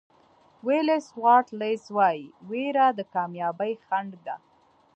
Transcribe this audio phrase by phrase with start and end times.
[0.67, 4.35] ولېس واټلز وایي وېره د کامیابۍ خنډ ده.